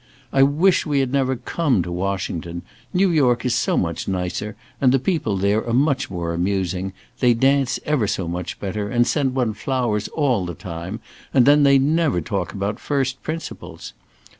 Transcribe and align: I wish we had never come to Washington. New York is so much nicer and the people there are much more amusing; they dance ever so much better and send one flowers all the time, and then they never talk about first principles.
I 0.33 0.41
wish 0.41 0.83
we 0.83 0.99
had 0.99 1.11
never 1.11 1.35
come 1.35 1.83
to 1.83 1.91
Washington. 1.91 2.63
New 2.91 3.11
York 3.11 3.45
is 3.45 3.53
so 3.53 3.77
much 3.77 4.07
nicer 4.07 4.55
and 4.81 4.91
the 4.91 4.97
people 4.97 5.37
there 5.37 5.63
are 5.63 5.73
much 5.73 6.09
more 6.09 6.33
amusing; 6.33 6.93
they 7.19 7.35
dance 7.35 7.79
ever 7.85 8.07
so 8.07 8.27
much 8.27 8.59
better 8.59 8.89
and 8.89 9.05
send 9.05 9.35
one 9.35 9.53
flowers 9.53 10.07
all 10.07 10.43
the 10.47 10.55
time, 10.55 11.01
and 11.35 11.45
then 11.45 11.61
they 11.61 11.77
never 11.77 12.19
talk 12.19 12.51
about 12.51 12.79
first 12.79 13.21
principles. 13.21 13.93